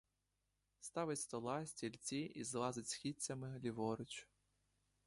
Ставить 0.79 1.19
стола, 1.19 1.65
стільці 1.65 2.17
і 2.17 2.43
злазить 2.43 2.87
східцями 2.87 3.59
ліворуч. 3.63 4.27